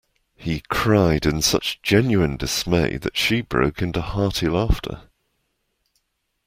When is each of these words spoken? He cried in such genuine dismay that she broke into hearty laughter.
He 0.35 0.61
cried 0.67 1.27
in 1.27 1.43
such 1.43 1.79
genuine 1.83 2.35
dismay 2.35 2.97
that 2.97 3.15
she 3.15 3.41
broke 3.41 3.83
into 3.83 4.01
hearty 4.01 4.47
laughter. 4.49 5.03